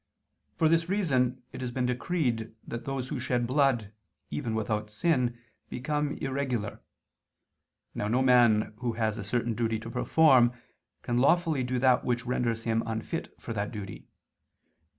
For 0.55 0.67
this 0.67 0.89
reason 0.89 1.43
it 1.51 1.61
has 1.61 1.69
been 1.69 1.85
decreed 1.85 2.55
that 2.67 2.85
those 2.85 3.09
who 3.09 3.19
shed 3.19 3.45
blood, 3.45 3.93
even 4.31 4.55
without 4.55 4.89
sin, 4.89 5.37
become 5.69 6.13
irregular. 6.15 6.81
Now 7.93 8.07
no 8.07 8.23
man 8.23 8.73
who 8.77 8.93
has 8.93 9.19
a 9.19 9.23
certain 9.23 9.53
duty 9.53 9.77
to 9.77 9.91
perform, 9.91 10.53
can 11.03 11.19
lawfully 11.19 11.63
do 11.63 11.77
that 11.77 12.03
which 12.03 12.25
renders 12.25 12.63
him 12.63 12.81
unfit 12.87 13.39
for 13.39 13.53
that 13.53 13.69
duty. 13.71 14.07